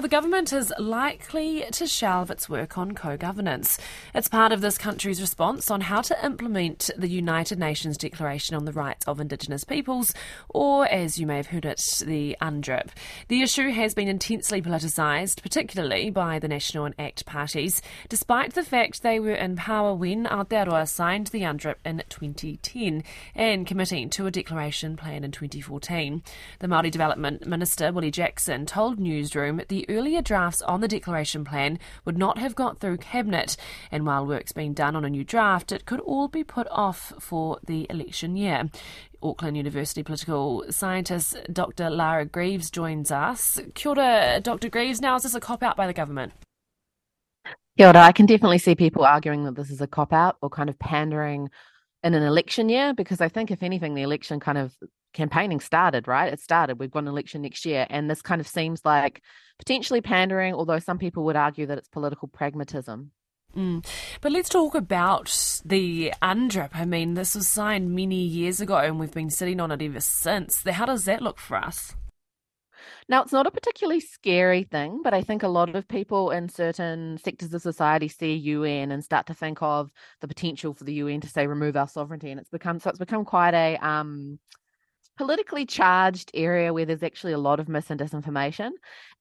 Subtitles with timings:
[0.00, 3.78] The government is likely to shelve its work on co governance.
[4.14, 8.64] It's part of this country's response on how to implement the United Nations Declaration on
[8.64, 10.14] the Rights of Indigenous Peoples,
[10.48, 12.88] or as you may have heard it, the UNDRIP.
[13.28, 18.64] The issue has been intensely politicised, particularly by the National and ACT parties, despite the
[18.64, 23.04] fact they were in power when Aotearoa signed the UNDRIP in 2010
[23.34, 26.22] and committing to a declaration plan in 2014.
[26.60, 31.78] The Māori Development Minister, Willie Jackson, told Newsroom the earlier drafts on the declaration plan
[32.04, 33.56] would not have got through Cabinet,
[33.90, 37.12] and while work's being done on a new draft, it could all be put off
[37.18, 38.70] for the election year.
[39.22, 41.90] Auckland University political scientist Dr.
[41.90, 43.60] Lara Greaves joins us.
[43.74, 44.70] Kia ora, Dr.
[44.70, 45.00] Greaves.
[45.00, 46.32] Now, is this a cop out by the government?
[47.76, 47.98] Kia ora.
[47.98, 50.78] I can definitely see people arguing that this is a cop out or kind of
[50.78, 51.50] pandering
[52.02, 54.74] in an election year because I think, if anything, the election kind of
[55.12, 56.32] campaigning started, right?
[56.32, 56.78] It started.
[56.78, 57.86] We've got an election next year.
[57.90, 59.22] And this kind of seems like
[59.58, 63.10] potentially pandering, although some people would argue that it's political pragmatism.
[63.56, 63.84] Mm.
[64.20, 66.70] But let's talk about the UNDRIP.
[66.72, 70.00] I mean, this was signed many years ago and we've been sitting on it ever
[70.00, 70.62] since.
[70.62, 71.96] How does that look for us?
[73.08, 76.48] Now, it's not a particularly scary thing, but I think a lot of people in
[76.48, 80.94] certain sectors of society see UN and start to think of the potential for the
[80.94, 84.38] UN to say remove our sovereignty, and it's become so it's become quite a um,
[85.16, 88.70] politically charged area where there's actually a lot of mis and disinformation.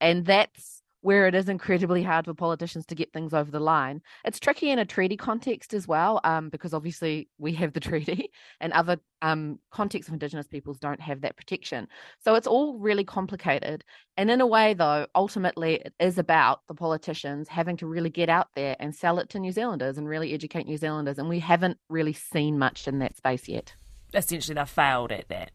[0.00, 4.02] And that's where it is incredibly hard for politicians to get things over the line.
[4.24, 8.30] It's tricky in a treaty context as well, um, because obviously we have the treaty
[8.60, 11.88] and other um, contexts of Indigenous peoples don't have that protection.
[12.18, 13.84] So it's all really complicated.
[14.16, 18.28] And in a way, though, ultimately it is about the politicians having to really get
[18.28, 21.18] out there and sell it to New Zealanders and really educate New Zealanders.
[21.18, 23.74] And we haven't really seen much in that space yet.
[24.14, 25.52] Essentially, they've failed at that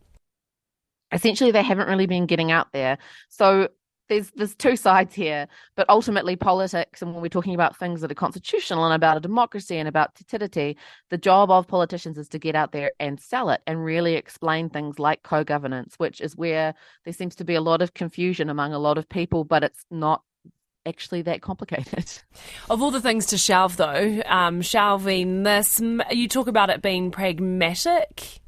[1.13, 2.97] essentially they haven't really been getting out there.
[3.29, 3.69] So
[4.09, 8.11] there's there's two sides here, but ultimately politics, and when we're talking about things that
[8.11, 10.77] are constitutional and about a democracy and about te
[11.09, 14.69] the job of politicians is to get out there and sell it and really explain
[14.69, 16.73] things like co-governance, which is where
[17.05, 19.85] there seems to be a lot of confusion among a lot of people, but it's
[19.89, 20.21] not
[20.85, 22.11] actually that complicated.
[22.69, 27.11] Of all the things to shelve, though, um, shelving this, you talk about it being
[27.11, 28.41] pragmatic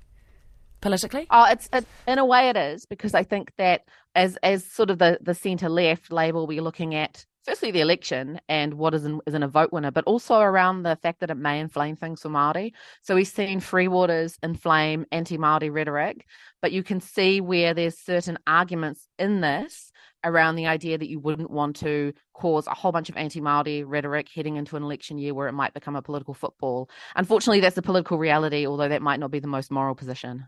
[0.85, 1.25] politically?
[1.31, 4.91] Oh, it's it, in a way it is because I think that as as sort
[4.91, 9.03] of the the centre left Labour, we're looking at firstly the election and what is
[9.03, 11.95] in, is in a vote winner, but also around the fact that it may inflame
[11.95, 12.74] things for Maori.
[13.01, 16.28] So we've seen Three Waters inflame anti-Maori rhetoric,
[16.62, 19.91] but you can see where there's certain arguments in this
[20.24, 24.28] around the idea that you wouldn't want to cause a whole bunch of anti-Maori rhetoric
[24.34, 26.90] heading into an election year where it might become a political football.
[27.16, 30.45] Unfortunately, that's the political reality, although that might not be the most moral position.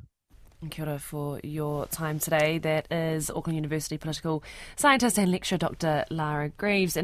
[0.71, 2.57] Kia ora for your time today.
[2.57, 4.43] That is Auckland University political
[4.75, 6.03] scientist and lecturer Dr.
[6.09, 6.93] Lara Greaves.
[6.93, 6.95] And